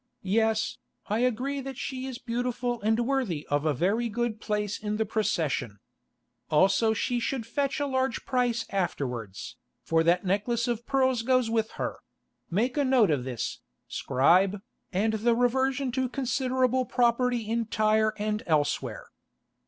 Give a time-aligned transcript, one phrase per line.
[0.23, 0.79] Yes,
[1.09, 5.05] I agree that she is beautiful and worthy of a very good place in the
[5.05, 5.77] procession.
[6.49, 11.73] Also she should fetch a large price afterwards, for that necklace of pearls goes with
[11.73, 19.11] her—make a note of this, Scribe—and the reversion to considerable property in Tyre and elsewhere.